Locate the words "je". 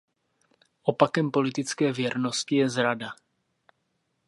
2.55-2.69